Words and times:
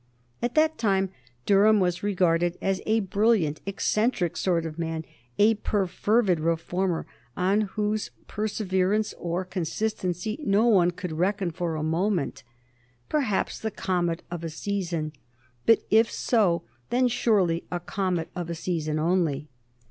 At 0.41 0.55
that 0.55 0.79
time 0.79 1.11
Durham 1.45 1.79
was 1.79 2.01
regarded 2.01 2.57
as 2.59 2.81
a 2.87 3.01
brilliant, 3.01 3.61
eccentric 3.67 4.35
sort 4.35 4.65
of 4.65 4.79
man, 4.79 5.05
a 5.37 5.53
perfervid 5.53 6.39
reformer 6.39 7.05
on 7.37 7.61
whose 7.77 8.09
perseverance 8.27 9.13
or 9.19 9.45
consistency 9.45 10.39
no 10.43 10.65
one 10.65 10.89
could 10.89 11.11
reckon 11.11 11.51
for 11.51 11.75
a 11.75 11.83
moment 11.83 12.41
perhaps 13.09 13.59
the 13.59 13.69
comet 13.69 14.23
of 14.31 14.43
a 14.43 14.49
season, 14.49 15.13
but 15.67 15.83
if 15.91 16.11
so 16.11 16.63
then 16.89 17.07
surely 17.07 17.65
a 17.71 17.79
comet 17.79 18.31
of 18.35 18.49
a 18.49 18.55
season 18.55 18.97
only. 18.97 19.49